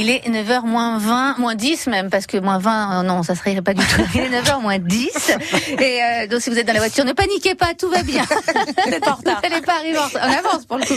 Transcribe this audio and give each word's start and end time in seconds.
Il 0.00 0.08
est 0.08 0.26
9h 0.26 0.64
moins 0.64 0.96
20, 0.96 1.36
moins 1.36 1.54
10 1.54 1.88
même, 1.88 2.08
parce 2.08 2.26
que 2.26 2.38
moins 2.38 2.58
20, 2.58 3.00
euh, 3.00 3.02
non, 3.02 3.22
ça 3.22 3.34
serait 3.34 3.60
pas 3.60 3.74
du 3.74 3.84
tout. 3.84 4.00
Il 4.14 4.20
est 4.22 4.40
9h 4.40 4.62
moins 4.62 4.78
10. 4.78 5.32
Et 5.78 6.02
euh, 6.02 6.26
donc 6.26 6.40
si 6.40 6.48
vous 6.48 6.58
êtes 6.58 6.66
dans 6.66 6.72
la 6.72 6.78
voiture, 6.78 7.04
ne 7.04 7.12
paniquez 7.12 7.54
pas, 7.54 7.74
tout 7.78 7.90
va 7.90 8.02
bien. 8.02 8.24
Vous 8.86 8.92
êtes 8.94 9.06
en 9.06 9.16
retard. 9.16 9.42
Vous 9.44 9.50
n'allez 9.50 9.60
pas 9.60 9.74
arriver 9.74 9.98
en, 9.98 10.04
en 10.04 10.32
avance 10.38 10.64
pour 10.64 10.78
le 10.78 10.86
coup. 10.86 10.94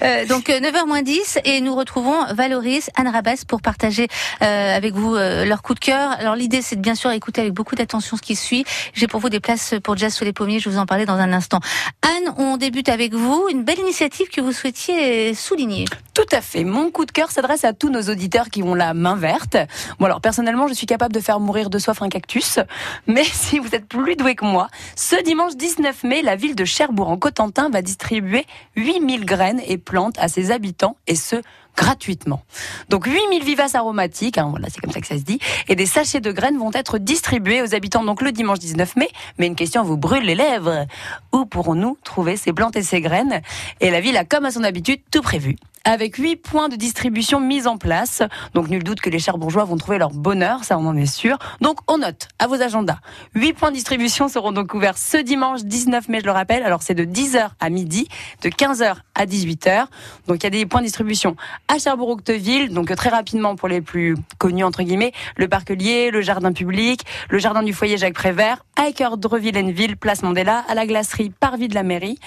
Euh, 0.00 0.24
donc 0.24 0.48
euh, 0.48 0.60
9h 0.60 0.86
moins 0.86 1.02
10 1.02 1.40
et 1.44 1.60
nous 1.60 1.74
retrouvons 1.74 2.24
Valoris, 2.32 2.88
Anne 2.96 3.08
Rabès 3.08 3.44
pour 3.44 3.60
partager 3.60 4.08
euh, 4.40 4.74
avec 4.74 4.94
vous 4.94 5.14
euh, 5.14 5.44
leur 5.44 5.60
coup 5.60 5.74
de 5.74 5.80
cœur. 5.80 6.12
Alors 6.12 6.34
l'idée 6.34 6.62
c'est 6.62 6.76
de 6.76 6.80
bien 6.80 6.94
sûr 6.94 7.10
écouter 7.10 7.42
avec 7.42 7.52
beaucoup 7.52 7.74
d'attention 7.74 8.16
ce 8.16 8.22
qui 8.22 8.34
suit. 8.34 8.64
J'ai 8.94 9.08
pour 9.08 9.20
vous 9.20 9.28
des 9.28 9.40
places 9.40 9.74
pour 9.84 9.94
Jazz 9.98 10.14
sous 10.14 10.24
les 10.24 10.32
pommiers, 10.32 10.58
je 10.58 10.70
vous 10.70 10.78
en 10.78 10.86
parlais 10.86 11.04
dans 11.04 11.18
un 11.18 11.34
instant. 11.34 11.60
Anne, 12.00 12.32
on 12.38 12.56
débute 12.56 12.88
avec 12.88 13.12
vous, 13.12 13.46
une 13.50 13.62
belle 13.62 13.78
initiative 13.78 14.28
que 14.28 14.40
vous 14.40 14.52
souhaitiez 14.52 15.34
souligner. 15.34 15.84
Tout 16.18 16.36
à 16.36 16.40
fait. 16.40 16.64
Mon 16.64 16.90
coup 16.90 17.06
de 17.06 17.12
cœur 17.12 17.30
s'adresse 17.30 17.62
à 17.62 17.72
tous 17.72 17.90
nos 17.90 18.02
auditeurs 18.10 18.50
qui 18.50 18.64
ont 18.64 18.74
la 18.74 18.92
main 18.92 19.14
verte. 19.14 19.56
Bon 20.00 20.06
alors 20.06 20.20
personnellement, 20.20 20.66
je 20.66 20.74
suis 20.74 20.84
capable 20.84 21.14
de 21.14 21.20
faire 21.20 21.38
mourir 21.38 21.70
de 21.70 21.78
soif 21.78 22.02
un 22.02 22.08
cactus, 22.08 22.58
mais 23.06 23.22
si 23.32 23.60
vous 23.60 23.72
êtes 23.72 23.86
plus 23.86 24.16
doué 24.16 24.34
que 24.34 24.44
moi, 24.44 24.66
ce 24.96 25.14
dimanche 25.22 25.54
19 25.54 26.02
mai, 26.02 26.22
la 26.22 26.34
ville 26.34 26.56
de 26.56 26.64
Cherbourg 26.64 27.08
en 27.08 27.18
Cotentin 27.18 27.70
va 27.70 27.82
distribuer 27.82 28.46
8000 28.74 29.26
graines 29.26 29.62
et 29.64 29.78
plantes 29.78 30.18
à 30.18 30.26
ses 30.26 30.50
habitants 30.50 30.96
et 31.06 31.14
ce 31.14 31.36
gratuitement. 31.78 32.42
Donc 32.88 33.06
8000 33.06 33.44
vivaces 33.44 33.76
aromatiques, 33.76 34.36
hein, 34.36 34.48
voilà, 34.50 34.66
c'est 34.68 34.80
comme 34.80 34.90
ça 34.90 35.00
que 35.00 35.06
ça 35.06 35.16
se 35.16 35.22
dit, 35.22 35.38
et 35.68 35.76
des 35.76 35.86
sachets 35.86 36.20
de 36.20 36.32
graines 36.32 36.58
vont 36.58 36.72
être 36.74 36.98
distribués 36.98 37.62
aux 37.62 37.72
habitants 37.72 38.02
donc 38.02 38.20
le 38.20 38.32
dimanche 38.32 38.58
19 38.58 38.96
mai. 38.96 39.08
Mais 39.38 39.46
une 39.46 39.54
question 39.54 39.84
vous 39.84 39.96
brûle 39.96 40.24
les 40.24 40.34
lèvres. 40.34 40.86
Où 41.32 41.46
pourrons-nous 41.46 41.96
trouver 42.02 42.36
ces 42.36 42.52
plantes 42.52 42.74
et 42.76 42.82
ces 42.82 43.00
graines? 43.00 43.42
Et 43.80 43.90
la 43.90 44.00
ville 44.00 44.16
a 44.16 44.24
comme 44.24 44.44
à 44.44 44.50
son 44.50 44.64
habitude 44.64 45.00
tout 45.12 45.22
prévu 45.22 45.56
avec 45.84 46.16
huit 46.16 46.36
points 46.36 46.68
de 46.68 46.76
distribution 46.76 47.40
mis 47.40 47.66
en 47.66 47.78
place. 47.78 48.22
Donc 48.52 48.68
nul 48.68 48.84
doute 48.84 49.00
que 49.00 49.08
les 49.08 49.18
chers 49.18 49.38
bourgeois 49.38 49.64
vont 49.64 49.76
trouver 49.76 49.96
leur 49.96 50.10
bonheur, 50.10 50.64
ça 50.64 50.76
on 50.78 50.86
en 50.86 50.96
est 50.96 51.06
sûr. 51.06 51.38
Donc 51.60 51.78
on 51.86 51.98
note 51.98 52.28
à 52.38 52.46
vos 52.46 52.60
agendas. 52.60 52.98
Huit 53.34 53.54
points 53.54 53.70
de 53.70 53.76
distribution 53.76 54.28
seront 54.28 54.52
donc 54.52 54.74
ouverts 54.74 54.98
ce 54.98 55.16
dimanche 55.16 55.62
19 55.64 56.08
mai, 56.08 56.20
je 56.20 56.26
le 56.26 56.32
rappelle. 56.32 56.62
Alors 56.62 56.82
c'est 56.82 56.94
de 56.94 57.04
10h 57.04 57.48
à 57.58 57.70
midi, 57.70 58.08
de 58.42 58.50
15h 58.50 58.96
à 59.18 59.26
18h. 59.26 59.86
Donc 60.26 60.38
il 60.38 60.44
y 60.44 60.46
a 60.46 60.50
des 60.50 60.64
points 60.64 60.80
de 60.80 60.86
distribution 60.86 61.36
à 61.68 61.78
Cherbourg-Octeville, 61.78 62.72
donc 62.72 62.94
très 62.96 63.10
rapidement 63.10 63.56
pour 63.56 63.68
les 63.68 63.82
plus 63.82 64.16
connus 64.38 64.64
entre 64.64 64.82
guillemets, 64.82 65.12
le 65.36 65.48
parc 65.48 65.70
lié, 65.70 66.10
le 66.10 66.22
jardin 66.22 66.52
public, 66.52 67.02
le 67.28 67.38
jardin 67.38 67.62
du 67.62 67.72
foyer 67.72 67.98
Jacques 67.98 68.14
Prévert, 68.14 68.64
à 68.78 68.88
Équeurdreville-Enville, 68.88 69.96
place 69.96 70.22
Mandela, 70.22 70.64
à 70.68 70.74
la 70.74 70.86
glacerie 70.86 71.30
Parvis 71.30 71.66
de 71.66 71.74
la 71.74 71.82
mairie, 71.82 72.18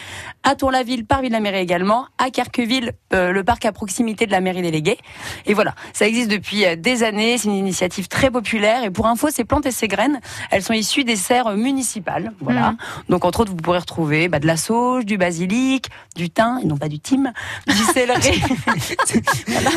à 0.43 0.55
Tour-la-Ville, 0.55 1.05
Parvis 1.05 1.29
de 1.29 1.33
la 1.33 1.39
mairie 1.39 1.59
également, 1.59 2.07
à 2.17 2.29
Carqueville, 2.29 2.91
euh, 3.13 3.31
le 3.31 3.43
parc 3.45 3.65
à 3.65 3.71
proximité 3.71 4.25
de 4.25 4.31
la 4.31 4.41
mairie 4.41 4.61
déléguée. 4.61 4.97
Et 5.45 5.53
voilà, 5.53 5.73
ça 5.93 6.05
existe 6.05 6.29
depuis 6.29 6.65
euh, 6.65 6.75
des 6.75 7.03
années, 7.03 7.37
c'est 7.37 7.47
une 7.47 7.55
initiative 7.55 8.09
très 8.09 8.29
populaire. 8.29 8.83
Et 8.83 8.91
pour 8.91 9.07
info, 9.07 9.29
ces 9.31 9.45
plantes 9.45 9.65
et 9.65 9.71
ces 9.71 9.87
graines, 9.87 10.19
elles 10.51 10.61
sont 10.61 10.73
issues 10.73 11.05
des 11.05 11.15
serres 11.15 11.55
municipales. 11.55 12.33
Voilà. 12.41 12.71
Mhm. 12.71 12.77
Donc 13.07 13.23
entre 13.23 13.39
autres, 13.39 13.51
vous 13.51 13.57
pourrez 13.57 13.79
retrouver 13.79 14.27
bah, 14.27 14.39
de 14.39 14.47
la 14.47 14.57
sauge, 14.57 15.05
du 15.05 15.17
basilic, 15.17 15.87
du 16.17 16.29
thym, 16.29 16.59
et 16.61 16.65
non 16.65 16.77
pas 16.77 16.89
du 16.89 16.99
thym, 16.99 17.31
du 17.65 17.73
céleri, 17.73 18.41
Voilà. 19.47 19.69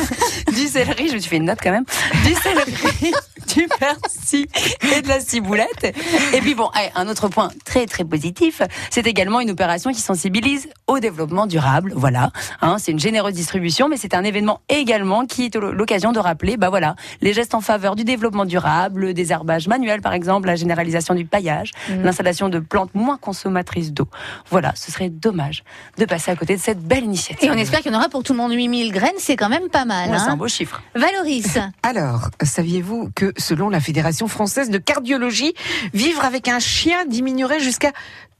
du 0.53 0.67
céleri, 0.67 1.07
je 1.07 1.13
me 1.13 1.19
suis 1.19 1.29
fait 1.29 1.37
une 1.37 1.45
note 1.45 1.59
quand 1.63 1.71
même, 1.71 1.85
du 2.25 2.33
céleri, 2.33 3.13
du 3.55 3.67
persil 3.79 4.47
et 4.93 5.01
de 5.01 5.07
la 5.07 5.21
ciboulette. 5.21 5.95
Et 6.33 6.41
puis 6.41 6.53
bon, 6.53 6.64
allez, 6.73 6.89
un 6.95 7.07
autre 7.07 7.27
point 7.27 7.49
très 7.65 7.85
très 7.85 8.03
positif, 8.03 8.61
c'est 8.89 9.05
également 9.07 9.39
une 9.39 9.51
opération 9.51 9.91
qui 9.91 10.01
sensibilise 10.01 10.67
au 10.87 10.99
développement 10.99 11.47
durable. 11.47 11.93
Voilà, 11.95 12.31
hein, 12.61 12.77
c'est 12.79 12.91
une 12.91 12.99
généreuse 12.99 13.33
distribution, 13.33 13.87
mais 13.89 13.97
c'est 13.97 14.13
un 14.13 14.23
événement 14.23 14.61
également 14.69 15.25
qui 15.25 15.45
est 15.45 15.55
l'occasion 15.55 16.11
de 16.11 16.19
rappeler, 16.19 16.57
bah 16.57 16.69
voilà, 16.69 16.95
les 17.21 17.33
gestes 17.33 17.53
en 17.55 17.61
faveur 17.61 17.95
du 17.95 18.03
développement 18.03 18.45
durable, 18.45 19.01
le 19.01 19.13
désherbage 19.13 19.67
manuel 19.67 20.01
par 20.01 20.13
exemple, 20.13 20.47
la 20.47 20.55
généralisation 20.55 21.15
du 21.15 21.25
paillage, 21.25 21.71
Mhm. 21.89 22.03
l'installation 22.03 22.49
de 22.49 22.59
plantes 22.59 22.93
moins 22.95 23.17
consommatrices 23.17 23.91
d'eau. 23.93 24.07
Voilà, 24.49 24.73
ce 24.75 24.91
serait 24.91 25.09
dommage 25.09 25.63
de 25.97 26.05
passer 26.05 26.31
à 26.31 26.35
côté 26.35 26.55
de 26.55 26.61
cette 26.61 26.79
belle 26.79 27.03
initiative. 27.03 27.47
Et 27.49 27.51
on 27.51 27.57
espère 27.57 27.81
qu'il 27.81 27.91
y 27.91 27.95
en 27.95 27.97
aura 27.97 28.09
pour 28.09 28.23
tout 28.23 28.33
le 28.33 28.37
monde 28.37 28.51
8000 28.53 28.91
graines, 28.91 29.11
c'est 29.17 29.35
quand 29.35 29.49
même 29.49 29.69
pas 29.69 29.85
mal. 29.85 30.09
Ouais, 30.09 30.17
c'est 30.17 30.25
un 30.29 30.33
Hein 30.33 30.37
beau 30.37 30.47
chiffre. 30.47 30.81
Valoris, 30.95 31.57
Alors, 31.83 32.29
saviez-vous 32.41 33.11
que 33.15 33.33
selon 33.37 33.69
la 33.69 33.79
Fédération 33.79 34.27
française 34.27 34.69
de 34.69 34.77
cardiologie, 34.77 35.53
vivre 35.93 36.23
avec 36.25 36.47
un 36.47 36.54
chien 36.59 37.05
diminuerait 37.05 37.59
jusqu'à 37.59 37.91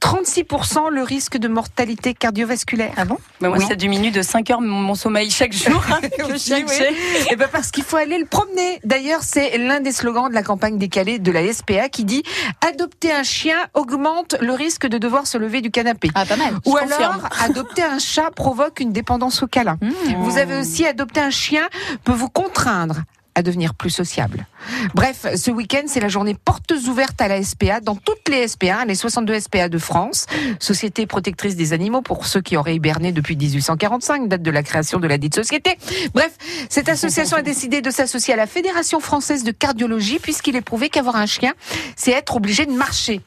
36% 0.02 0.90
le 0.90 1.02
risque 1.02 1.38
de 1.38 1.48
mortalité 1.48 2.12
cardiovasculaire 2.12 2.92
ah 2.96 3.04
bon? 3.06 3.16
Bah, 3.40 3.48
moi, 3.48 3.58
Oui. 3.58 3.64
ça 3.66 3.74
diminue 3.74 4.10
de 4.10 4.20
5 4.20 4.50
heures 4.50 4.60
mon, 4.60 4.78
mon 4.80 4.94
sommeil 4.94 5.30
chaque 5.30 5.52
jour. 5.54 5.82
Le 6.28 6.36
chien 6.36 6.64
oui. 6.68 6.74
j'ai. 6.78 6.94
Eh 7.30 7.36
ben 7.36 7.48
parce 7.50 7.70
qu'il 7.70 7.82
faut 7.82 7.96
aller 7.96 8.18
le 8.18 8.26
promener. 8.26 8.78
D'ailleurs, 8.84 9.22
c'est 9.22 9.56
l'un 9.58 9.80
des 9.80 9.92
slogans 9.92 10.28
de 10.28 10.34
la 10.34 10.42
campagne 10.42 10.76
décalée 10.76 11.18
de 11.18 11.32
la 11.32 11.50
SPA 11.52 11.88
qui 11.88 12.04
dit 12.04 12.22
adopter 12.66 13.10
un 13.12 13.22
chien 13.22 13.56
augmente 13.74 14.36
le 14.40 14.52
risque 14.52 14.86
de 14.86 14.98
devoir 14.98 15.26
se 15.26 15.38
lever 15.38 15.60
du 15.62 15.70
canapé. 15.70 16.10
Ah, 16.14 16.26
pas 16.26 16.36
mal. 16.36 16.54
Ou 16.66 16.76
je 16.76 16.82
confirme. 16.82 17.02
alors, 17.02 17.28
adopter 17.42 17.82
un 17.82 17.98
chat 17.98 18.30
provoque 18.32 18.80
une 18.80 18.92
dépendance 18.92 19.42
au 19.42 19.46
câlin. 19.46 19.78
Mmh. 19.86 20.14
Vous 20.22 20.36
avez 20.38 20.56
aussi 20.58 20.86
adopté 20.86 21.20
un 21.20 21.30
chien 21.30 21.68
peut 22.04 22.12
vous 22.12 22.28
contraindre 22.28 22.96
à 23.36 23.42
devenir 23.42 23.74
plus 23.74 23.90
sociable. 23.90 24.46
Bref, 24.94 25.26
ce 25.36 25.50
week-end, 25.50 25.82
c'est 25.86 26.00
la 26.00 26.08
journée 26.08 26.34
portes 26.34 26.72
ouvertes 26.88 27.20
à 27.20 27.28
la 27.28 27.42
SPA, 27.42 27.80
dans 27.80 27.94
toutes 27.94 28.28
les 28.30 28.48
SPA, 28.48 28.84
les 28.86 28.94
62 28.94 29.38
SPA 29.40 29.68
de 29.68 29.76
France, 29.78 30.26
Société 30.58 31.06
protectrice 31.06 31.54
des 31.54 31.74
animaux, 31.74 32.00
pour 32.00 32.26
ceux 32.26 32.40
qui 32.40 32.56
auraient 32.56 32.74
hiberné 32.74 33.12
depuis 33.12 33.36
1845, 33.36 34.26
date 34.28 34.42
de 34.42 34.50
la 34.50 34.62
création 34.62 34.98
de 34.98 35.06
la 35.06 35.18
dite 35.18 35.34
société. 35.34 35.76
Bref, 36.14 36.32
cette 36.70 36.88
association 36.88 37.36
a 37.36 37.42
décidé 37.42 37.82
de 37.82 37.90
s'associer 37.90 38.32
à 38.32 38.38
la 38.38 38.46
Fédération 38.46 39.00
française 39.00 39.44
de 39.44 39.52
cardiologie, 39.52 40.18
puisqu'il 40.18 40.56
est 40.56 40.62
prouvé 40.62 40.88
qu'avoir 40.88 41.16
un 41.16 41.26
chien, 41.26 41.52
c'est 41.94 42.12
être 42.12 42.36
obligé 42.36 42.64
de 42.64 42.72
marcher. 42.72 43.20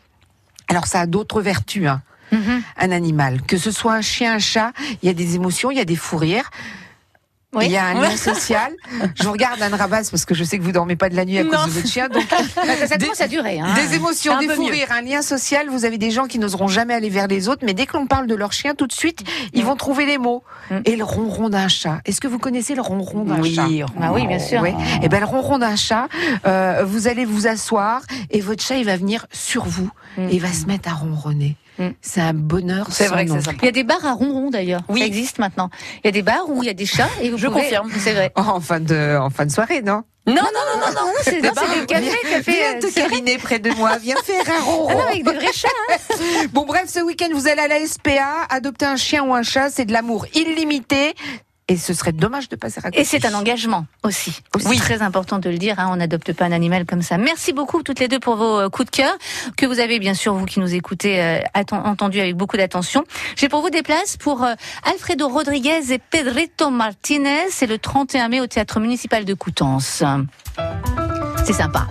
Alors 0.70 0.88
ça 0.88 1.02
a 1.02 1.06
d'autres 1.06 1.42
vertus, 1.42 1.88
hein 1.88 2.02
Mhm. 2.32 2.62
un 2.78 2.92
animal. 2.92 3.42
Que 3.42 3.58
ce 3.58 3.72
soit 3.72 3.94
un 3.94 4.02
chien, 4.02 4.36
un 4.36 4.40
chat, 4.40 4.72
il 5.02 5.08
y 5.08 5.10
a 5.10 5.14
des 5.14 5.34
émotions, 5.36 5.72
il 5.72 5.78
y 5.78 5.82
a 5.82 5.86
des 5.86 5.96
fous 5.96 6.18
rires. 6.18 6.52
Oui. 7.56 7.66
Il 7.66 7.72
y 7.72 7.78
a 7.78 7.86
un 7.88 7.94
lien 7.96 8.16
social. 8.16 8.72
Je 9.16 9.24
vous 9.24 9.32
regarde 9.32 9.60
Anne 9.62 9.74
Rabas 9.74 10.10
parce 10.12 10.24
que 10.26 10.36
je 10.36 10.44
sais 10.44 10.60
que 10.60 10.64
vous 10.64 10.72
dormez 10.72 10.96
pas 10.96 11.10
de 11.10 11.16
la 11.16 11.26
nuit 11.26 11.40
à 11.40 11.44
Non. 11.44 11.50
cause 11.52 11.66
de 11.66 11.72
votre 11.72 11.88
chien. 11.88 12.08
Donc 12.08 12.24
Ça 12.88 12.98
Des- 12.98 13.06
commence 13.06 13.22
à 13.22 13.28
durer. 13.28 13.60
Hein. 13.60 13.74
des 13.74 13.96
émotions, 13.96 14.38
des 14.38 14.50
fous 14.50 14.66
rires, 14.66 14.92
un 14.92 15.02
lien 15.02 15.22
social. 15.24 15.68
Vous 15.70 15.84
avez 15.84 15.98
des 15.98 16.12
gens 16.12 16.26
qui 16.28 16.38
n'oseront 16.38 16.68
jamais 16.68 16.94
aller 16.94 17.10
vers 17.10 17.28
les 17.28 17.50
autres, 17.50 17.64
mais 17.66 17.74
dès 17.74 17.88
que 17.88 17.98
l'on 17.98 18.06
parle 18.06 18.28
de 18.28 18.36
leur 18.36 18.54
chien, 18.54 18.76
tout 18.76 18.86
de 18.88 18.94
suite, 18.94 19.24
ils 19.54 19.66
vont 19.66 19.76
trouver 19.76 20.06
les 20.06 20.18
mots. 20.20 20.44
Mm. 20.70 20.76
Et 20.86 20.96
le 20.96 21.04
ronron 21.04 21.50
d'un 21.50 21.68
chat. 21.68 22.02
Est-ce 22.06 22.22
que 22.22 22.28
vous 22.28 22.38
connaissez 22.40 22.76
le 22.76 22.82
ronron 22.82 23.24
d'un 23.24 23.40
Oui, 23.42 23.56
chat? 23.56 23.66
Ah 24.00 24.14
oui, 24.14 24.28
bien 24.28 24.40
sûr. 24.40 24.62
Oui. 24.62 24.72
Et 25.02 25.10
ben 25.10 25.20
le 25.20 25.26
ronron 25.26 25.58
d'un 25.58 25.76
chat, 25.76 26.08
euh, 26.46 26.84
vous 26.86 27.08
allez 27.08 27.26
vous 27.26 27.48
asseoir 27.48 28.02
et 28.30 28.42
votre 28.42 28.64
chat 28.64 28.76
il 28.78 28.86
va 28.86 28.96
venir 28.96 29.26
sur 29.32 29.66
vous 29.66 29.90
Mm. 30.18 30.30
et 30.30 30.34
il 30.36 30.42
va 30.42 30.52
se 30.52 30.66
mettre 30.66 30.90
à 30.90 30.96
ronronner. 30.96 31.56
Mm. 31.78 31.90
C'est 32.02 32.20
un 32.22 32.34
bonheur. 32.34 32.88
C'est 32.90 33.06
vrai 33.08 33.26
que 33.26 33.32
c'est. 33.40 33.52
Il 33.62 33.66
y 33.66 33.68
a 33.68 33.72
des 33.72 33.84
bars 33.84 34.04
à 34.06 34.14
ronron 34.14 34.50
d'ailleurs. 34.50 34.82
Oui. 34.90 35.00
Ça 35.02 35.06
existe 35.06 35.38
maintenant. 35.38 35.70
Il 36.04 36.08
y 36.08 36.10
a 36.10 36.12
des 36.12 36.24
bars 36.24 36.50
où 36.50 36.64
il 36.64 36.66
y 36.66 36.70
a 36.70 36.74
des 36.74 36.88
chats 36.88 37.08
et 37.22 37.30
vous 37.30 37.38
Je 37.40 37.48
confirme. 37.48 37.92
C'est 38.00 38.14
vrai. 38.14 38.32
En 38.36 38.60
fin 38.62 38.80
de 38.80 39.18
en 39.18 39.30
fin 39.30 39.46
de 39.46 39.52
soirée, 39.52 39.82
non? 39.82 40.04
Non, 40.28 40.36
non, 40.36 40.42
non, 40.44 40.80
non, 40.80 40.94
non. 40.94 41.08
Non, 41.08 41.14
c'est 41.24 41.42
des 41.42 41.50
cafés, 41.50 41.86
cafés. 41.88 42.52
Viens 42.52 42.76
euh, 42.76 42.80
te 42.82 42.88
vrai. 42.88 43.02
câliner 43.02 43.38
près 43.40 43.58
de 43.58 43.72
moi, 43.72 43.98
viens 43.98 44.16
faire 44.24 44.44
un 44.48 44.54
Ah 44.60 44.64
ronron. 44.64 44.94
non, 44.94 45.06
avec 45.08 45.24
des 45.24 45.34
vrais 45.34 45.54
chats. 45.54 45.68
hein. 45.92 45.96
Bon 46.54 46.66
bref, 46.66 46.84
ce 46.88 47.00
week-end 47.00 47.30
vous 47.34 47.48
allez 47.48 47.62
à 47.62 47.68
la 47.68 47.84
SPA, 47.88 48.46
adopter 48.50 48.86
un 48.86 48.96
chien 48.96 49.24
ou 49.24 49.34
un 49.34 49.42
chat, 49.42 49.70
c'est 49.72 49.86
de 49.86 49.94
l'amour 49.94 50.28
illimité. 50.36 51.16
Et 51.70 51.78
ce 51.78 51.94
serait 51.94 52.12
dommage 52.12 52.50
de 52.50 52.56
passer 52.56 52.80
à 52.80 52.82
côté. 52.90 53.00
Et 53.00 53.04
c'est 53.04 53.26
un 53.26 53.34
engagement 53.34 53.86
aussi. 54.04 54.42
Aussi. 54.56 54.68
C'est 54.68 54.76
très 54.78 55.02
important 55.02 55.40
de 55.40 55.50
le 55.50 55.58
dire. 55.58 55.80
hein, 55.80 55.90
on 55.92 55.98
n'adopte 55.98 56.34
pas 56.34 56.46
un 56.46 56.52
animal 56.52 56.86
comme 56.86 57.02
ça. 57.04 57.18
Merci 57.18 57.54
beaucoup 57.54 57.84
toutes 57.84 58.00
les 58.00 58.08
deux 58.08 58.20
pour 58.20 58.36
vos 58.36 58.60
euh, 58.60 58.70
coups 58.70 58.90
de 58.92 58.96
cœur 58.98 59.14
que 59.56 59.66
vous 59.66 59.80
avez 59.80 60.00
bien 60.00 60.14
sûr 60.16 60.34
vous 60.34 60.46
qui 60.46 60.60
nous 60.60 60.74
écoutez 60.74 61.22
euh, 61.22 61.40
entendu 61.72 62.20
avec 62.20 62.36
beaucoup 62.36 62.58
d'attention. 62.58 63.04
J'ai 63.36 63.50
pour 63.50 63.62
vous 63.62 63.70
des 63.70 63.84
places 63.84 64.18
pour 64.18 64.44
euh, 64.44 64.54
Alfredo 64.84 65.30
Rodriguez 65.30 65.94
et 65.94 66.00
Pedrito 66.00 66.70
Martinez. 66.72 67.50
C'est 67.52 67.68
le 67.68 67.78
31 67.78 68.30
mai 68.30 68.42
au 68.42 68.48
théâtre 68.48 68.80
municipal 68.80 69.24
de 69.26 69.34
Coutances. 69.34 70.04
C'est 71.50 71.64
sympa. 71.64 71.88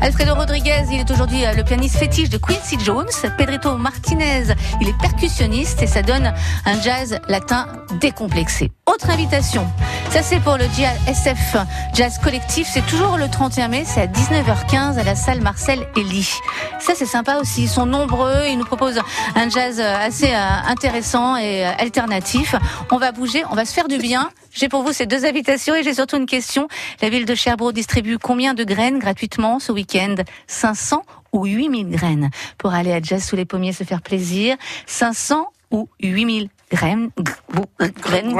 Alfredo 0.00 0.34
Rodriguez, 0.34 0.84
il 0.90 0.98
est 0.98 1.10
aujourd'hui 1.10 1.44
euh, 1.44 1.52
le 1.52 1.62
pianiste 1.64 1.96
fétiche 1.96 2.30
de 2.30 2.38
Quincy 2.38 2.78
Jones. 2.82 3.10
Pedrito 3.36 3.76
Martinez, 3.76 4.44
il 4.80 4.88
est 4.88 4.98
percussionniste 4.98 5.82
et 5.82 5.86
ça 5.86 6.00
donne 6.00 6.32
un 6.64 6.80
jazz 6.80 7.20
latin 7.28 7.66
décomplexé. 8.00 8.72
Autre 8.86 9.10
invitation, 9.10 9.66
ça 10.08 10.22
c'est 10.22 10.40
pour 10.40 10.56
le 10.56 10.64
jazz 10.78 10.96
SF 11.06 11.58
Jazz 11.92 12.18
Collectif, 12.24 12.66
c'est 12.72 12.86
toujours 12.86 13.18
le 13.18 13.28
31 13.28 13.68
mai, 13.68 13.84
c'est 13.84 14.00
à 14.00 14.06
19h15 14.06 14.98
à 14.98 15.04
la 15.04 15.14
salle 15.14 15.42
Marcel 15.42 15.86
Elie. 15.94 16.32
Ça 16.80 16.94
c'est 16.96 17.04
sympa 17.04 17.36
aussi, 17.36 17.64
ils 17.64 17.68
sont 17.68 17.84
nombreux, 17.84 18.46
ils 18.48 18.56
nous 18.56 18.64
proposent 18.64 19.02
un 19.34 19.50
jazz 19.50 19.78
euh, 19.78 20.06
assez 20.06 20.32
euh, 20.32 20.48
intéressant 20.68 21.36
et 21.36 21.64
alternatif. 21.64 22.54
On 22.90 22.96
va 22.96 23.12
bouger, 23.12 23.44
on 23.50 23.54
va 23.54 23.66
se 23.66 23.74
faire 23.74 23.88
du 23.88 23.98
bien. 23.98 24.30
J'ai 24.54 24.68
pour 24.68 24.82
vous 24.82 24.92
ces 24.92 25.06
deux 25.06 25.24
invitations 25.24 25.74
et 25.74 25.82
j'ai 25.82 25.94
surtout 25.94 26.16
une 26.16 26.26
question. 26.26 26.68
La 27.00 27.08
ville 27.08 27.24
de 27.24 27.34
Cherbourg 27.34 27.72
distribue 27.72 28.18
combien 28.18 28.54
de 28.54 28.64
graines 28.64 28.98
gratuitement 28.98 29.58
ce 29.58 29.72
week-end? 29.72 30.16
500 30.46 31.02
ou 31.32 31.46
8000 31.46 31.88
graines? 31.90 32.30
Pour 32.58 32.74
aller 32.74 32.92
à 32.92 33.00
Jazz 33.00 33.24
sous 33.24 33.36
les 33.36 33.46
pommiers 33.46 33.72
se 33.72 33.84
faire 33.84 34.02
plaisir 34.02 34.56
500 34.86 35.46
ou 35.70 35.88
8000 36.00 36.48
graines. 36.70 37.10
graines? 38.02 38.38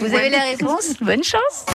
Vous 0.00 0.14
avez 0.14 0.30
la 0.30 0.42
réponse? 0.42 0.94
Bonne 1.00 1.24
chance 1.24 1.66